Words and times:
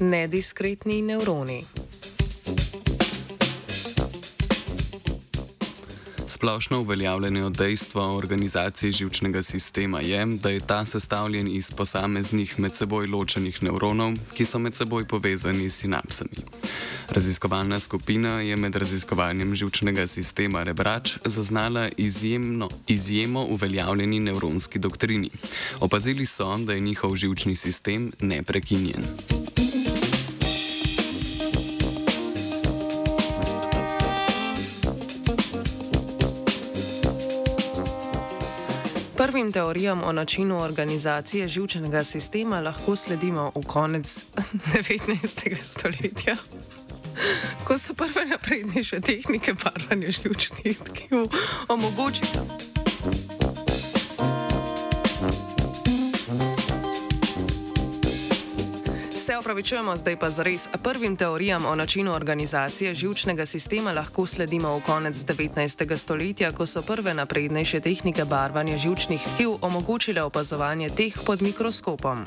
Nediskretni 0.00 1.02
nevroni. 1.02 1.64
Splošno 6.26 6.80
uveljavljeno 6.80 7.50
dejstvo 7.50 8.02
o 8.02 8.16
organizaciji 8.16 8.92
žilčnega 8.92 9.42
sistema 9.42 10.00
je, 10.00 10.26
da 10.26 10.50
je 10.50 10.60
ta 10.60 10.84
sestavljen 10.84 11.48
iz 11.48 11.70
posameznih 11.70 12.60
med 12.60 12.74
seboj 12.74 13.06
ločenih 13.06 13.62
nevronov, 13.62 14.16
ki 14.34 14.44
so 14.44 14.58
med 14.58 14.74
seboj 14.74 15.04
povezani 15.04 15.70
s 15.70 15.82
sinapsami. 15.82 16.46
Raziskovalna 17.08 17.80
skupina 17.80 18.40
je 18.40 18.56
med 18.56 18.76
raziskovanjem 18.76 19.54
žilčnega 19.54 20.06
sistema 20.06 20.62
Rebrač 20.62 21.18
zaznala 21.24 21.88
izjemno, 21.96 22.70
izjemo 22.88 23.44
uveljavljeni 23.44 24.20
nevronski 24.20 24.78
doktrini. 24.78 25.30
Opazili 25.80 26.26
so, 26.26 26.56
da 26.56 26.72
je 26.72 26.80
njihov 26.80 27.16
žilčni 27.16 27.56
sistem 27.56 28.12
neprekinjen. 28.20 29.04
Prvim 39.20 39.52
teorijam 39.52 40.02
o 40.04 40.12
načinu 40.12 40.62
organizacije 40.62 41.48
žilčnega 41.48 42.04
sistema 42.04 42.60
lahko 42.60 42.96
sledimo 42.96 43.52
v 43.54 43.66
konec 43.66 44.26
19. 44.74 45.62
stoletja. 45.62 46.36
Ko 47.64 47.78
so 47.78 47.94
prve 47.94 48.24
naprednejše 48.26 49.00
tehnike 49.00 49.54
barvanja 49.64 50.10
žilčnih 50.10 50.78
tkiv 50.78 51.18
omogočile. 51.68 52.59
Opravičujemo, 59.40 59.96
zdaj 59.96 60.16
pa 60.16 60.30
zares. 60.30 60.68
Prvim 60.82 61.16
teorijam 61.16 61.66
o 61.66 61.74
načinu 61.74 62.12
organizacije 62.12 62.94
žilčnega 62.94 63.46
sistema 63.46 63.92
lahko 63.92 64.26
sledimo 64.26 64.76
v 64.76 64.82
konec 64.86 65.16
19. 65.16 65.96
stoletja, 65.96 66.52
ko 66.52 66.66
so 66.66 66.82
prve 66.82 67.14
naprednejše 67.14 67.80
tehnike 67.80 68.24
barvanja 68.24 68.78
žilčnih 68.78 69.22
tkiv 69.34 69.50
omogočile 69.60 70.22
opazovanje 70.22 70.90
teh 70.90 71.14
pod 71.26 71.42
mikroskopom. 71.42 72.24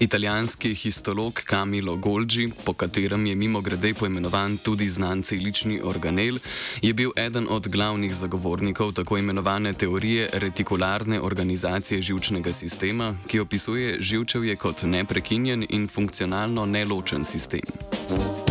Italijanski 0.00 0.74
histolog 0.74 1.40
Camilo 1.50 1.96
Golgi, 1.96 2.50
po 2.64 2.72
katerem 2.72 3.26
je 3.26 3.34
mimo 3.34 3.60
grede 3.60 3.94
poimenovan 3.94 4.56
tudi 4.56 4.88
znan 4.88 5.22
celični 5.22 5.80
organel, 5.84 6.38
je 6.82 6.94
bil 6.94 7.10
eden 7.16 7.46
od 7.50 7.68
glavnih 7.68 8.14
zagovornikov 8.14 8.92
tako 8.92 9.18
imenovane 9.18 9.72
teorije 9.72 10.30
retikularne 10.32 11.20
organizacije 11.20 12.02
žilčnega 12.02 12.52
sistema, 12.52 13.14
ki 13.26 13.40
opisuje 13.40 13.96
žilčevje 14.00 14.56
kot 14.56 14.82
neprekinjen 14.82 15.66
in 15.68 15.88
funkcionalno 15.88 16.66
neločen 16.66 17.24
sistem. 17.24 18.45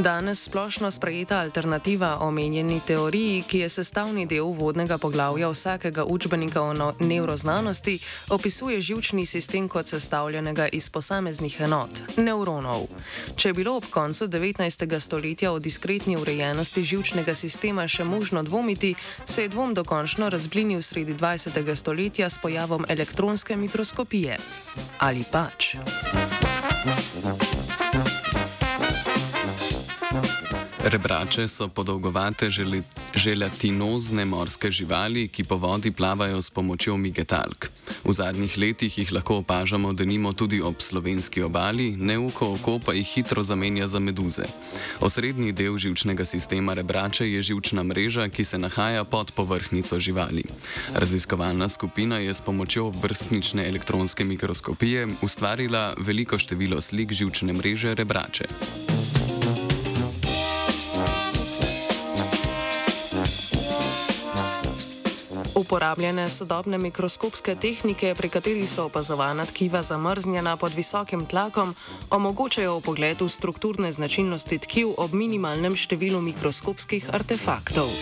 Danes 0.00 0.42
splošno 0.42 0.90
sprejeta 0.90 1.38
alternativa 1.38 2.18
omenjeni 2.20 2.80
teoriji, 2.86 3.42
ki 3.42 3.58
je 3.58 3.68
sestavni 3.68 4.24
del 4.26 4.48
vodnega 4.56 4.96
poglavja 4.98 5.48
vsakega 5.48 6.04
učbenika 6.04 6.62
o 6.62 6.72
no 6.72 6.94
nevroznanosti, 7.00 7.98
opisuje 8.30 8.80
žilčni 8.80 9.26
sistem 9.26 9.68
kot 9.68 9.86
sestavljenega 9.86 10.68
iz 10.72 10.88
posameznih 10.90 11.60
enot, 11.60 12.00
nevronov. 12.16 12.86
Če 13.36 13.48
je 13.48 13.52
bilo 13.52 13.76
ob 13.76 13.90
koncu 13.90 14.28
19. 14.28 15.00
stoletja 15.00 15.52
o 15.52 15.58
diskretni 15.58 16.16
urejenosti 16.16 16.82
žilčnega 16.82 17.34
sistema 17.34 17.88
še 17.88 18.04
možno 18.04 18.42
dvomiti, 18.42 18.94
se 19.26 19.42
je 19.42 19.48
dvom 19.52 19.74
dokončno 19.74 20.28
razblinil 20.28 20.82
sredi 20.82 21.14
20. 21.14 21.74
stoletja 21.76 22.30
s 22.30 22.38
pojavom 22.38 22.88
elektronske 22.88 23.56
mikroskopije. 23.56 24.38
Ali 24.98 25.24
pač? 25.32 25.76
Rebrače 30.84 31.48
so 31.48 31.68
podolgovate 31.68 32.48
želatinozne 33.14 34.24
morske 34.24 34.70
živali, 34.70 35.28
ki 35.28 35.44
po 35.44 35.56
vodi 35.56 35.90
plavajo 35.90 36.42
s 36.42 36.50
pomočjo 36.50 36.96
migetalk. 36.96 37.68
V 38.04 38.12
zadnjih 38.12 38.58
letih 38.58 38.98
jih 38.98 39.12
lahko 39.12 39.36
opažamo, 39.36 39.92
da 39.92 40.04
nimo 40.04 40.32
tudi 40.32 40.62
ob 40.62 40.80
slovenski 40.80 41.42
obali, 41.42 41.96
neuko 41.96 42.54
oko 42.54 42.78
pa 42.78 42.92
jih 42.92 43.06
hitro 43.06 43.42
zamenja 43.42 43.86
za 43.86 43.98
meduze. 43.98 44.44
Osrednji 45.00 45.52
del 45.52 45.76
živčnega 45.78 46.24
sistema 46.24 46.74
rebrače 46.74 47.28
je 47.32 47.42
živčna 47.42 47.82
mreža, 47.82 48.28
ki 48.28 48.44
se 48.44 48.58
nahaja 48.58 49.04
pod 49.04 49.32
povrhnico 49.32 50.00
živali. 50.00 50.44
Raziskovalna 50.94 51.68
skupina 51.68 52.16
je 52.16 52.34
s 52.34 52.40
pomočjo 52.40 52.88
vrstnične 52.88 53.68
elektronske 53.68 54.24
mikroskopije 54.24 55.08
ustvarila 55.22 55.94
veliko 55.98 56.38
število 56.38 56.80
slik 56.80 57.12
živčne 57.12 57.52
mreže 57.52 57.94
rebrače. 57.94 58.44
Uporabljene 65.60 66.30
sodobne 66.30 66.78
mikroskopske 66.78 67.54
tehnike, 67.54 68.14
pri 68.16 68.28
katerih 68.32 68.70
so 68.70 68.86
opazovana 68.88 69.44
tkiva 69.46 69.82
zamrznjena 69.82 70.56
pod 70.56 70.72
visokim 70.74 71.26
tlakom, 71.26 71.74
omogočajo 72.10 72.80
pogled 72.80 73.20
v 73.20 73.28
strukturne 73.28 73.92
značilnosti 73.92 74.58
tkiv 74.58 74.94
ob 74.96 75.12
minimalnem 75.12 75.76
številu 75.76 76.24
mikroskopskih 76.24 77.12
artefaktov. 77.12 77.92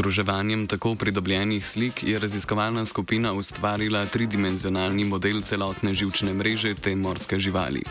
Združevanjem 0.00 0.66
tako 0.66 0.94
pridobljenih 0.94 1.66
slik 1.66 2.02
je 2.02 2.18
raziskovalna 2.18 2.84
skupina 2.84 3.32
ustvarila 3.32 4.06
tridimenzionalni 4.06 5.04
model 5.04 5.42
celotne 5.42 5.94
žilčne 5.94 6.32
mreže 6.34 6.74
te 6.74 6.94
morske 6.96 7.38
živali. 7.38 7.82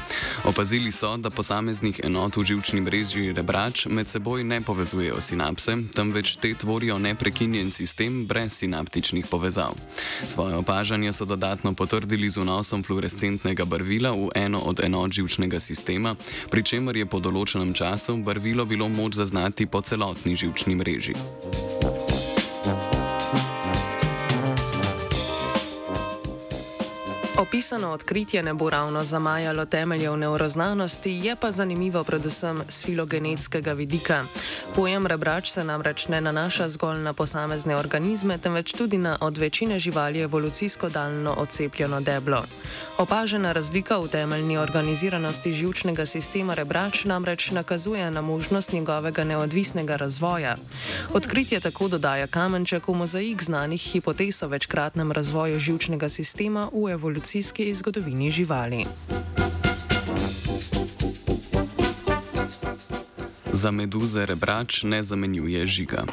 Opazili 0.43 0.91
so, 0.91 1.17
da 1.17 1.29
posameznih 1.29 1.99
enot 2.03 2.37
v 2.37 2.45
žilčni 2.45 2.81
mreži 2.81 3.33
rebrač 3.33 3.85
med 3.85 4.09
seboj 4.09 4.43
ne 4.43 4.61
povezujejo 4.61 5.21
sinapse, 5.21 5.77
temveč 5.93 6.35
te 6.41 6.53
tvorijo 6.53 6.97
neprekinjen 6.97 7.69
sistem 7.71 8.25
brez 8.25 8.57
sinaptičnih 8.57 9.27
povezav. 9.29 9.77
Svoje 10.25 10.55
opažanje 10.55 11.13
so 11.13 11.25
dodatno 11.25 11.73
potrdili 11.73 12.29
z 12.29 12.41
vnosom 12.41 12.83
fluorescentnega 12.83 13.65
barvila 13.65 14.11
v 14.17 14.33
eno 14.35 14.59
od 14.65 14.81
enot 14.81 15.13
žilčnega 15.13 15.59
sistema, 15.59 16.15
pri 16.49 16.63
čemer 16.63 16.97
je 16.97 17.05
po 17.05 17.21
določenem 17.21 17.73
času 17.73 18.17
barvilo 18.17 18.65
bilo 18.65 18.89
moč 18.89 19.21
zaznati 19.21 19.69
po 19.69 19.81
celotni 19.81 20.35
žilčni 20.35 20.75
mreži. 20.75 21.13
Opisano 27.39 27.91
odkritje 27.91 28.43
ne 28.43 28.53
bo 28.53 28.69
ravno 28.69 29.03
zamajalo 29.03 29.65
temeljev 29.65 30.17
neuroznanosti, 30.17 31.11
je 31.11 31.35
pa 31.35 31.51
zanimivo 31.51 32.03
predvsem 32.03 32.63
z 32.69 32.83
filogenetskega 32.83 33.73
vidika. 33.73 34.25
Pojem 34.75 35.07
rebrač 35.07 35.51
se 35.51 35.63
namreč 35.63 36.07
ne 36.07 36.21
nanaša 36.21 36.69
zgolj 36.69 36.99
na 36.99 37.13
posamezne 37.13 37.75
organizme, 37.75 38.37
temveč 38.37 38.73
tudi 38.73 38.97
na 38.97 39.17
od 39.21 39.37
večine 39.37 39.79
živali 39.79 40.19
evolucijsko 40.21 40.89
daljno 40.89 41.33
odcepljeno 41.33 42.01
deblo. 42.01 42.43
Opažena 42.97 43.51
razlika 43.51 43.97
v 43.97 44.07
temeljni 44.07 44.57
organiziranosti 44.57 45.51
žilčnega 45.51 46.05
sistema 46.05 46.53
rebrač 46.53 47.05
namreč 47.05 47.51
nakazuje 47.51 48.11
na 48.11 48.21
možnost 48.21 48.71
njegovega 48.71 49.23
neodvisnega 49.23 49.95
razvoja. 49.95 50.57
Odkritje 51.13 51.59
tako 51.59 51.87
dodaja 51.87 52.27
kamenček 52.27 52.87
v 52.87 52.93
mozaik 52.93 53.43
znanih 53.43 53.81
hipotez 53.81 54.43
o 54.43 54.47
večkratnem 54.47 55.11
razvoju 55.11 55.59
žilčnega 55.59 56.09
sistema 56.09 56.69
v 56.73 56.91
evoluciji 56.91 57.28
evolucijski 57.29 57.73
zgodovini 57.73 58.31
živali. 58.31 58.85
Za 63.51 63.71
meduze 63.71 64.25
rebrač 64.25 64.83
ne 64.83 65.03
zamenjuje 65.03 65.67
žiga. 65.67 66.03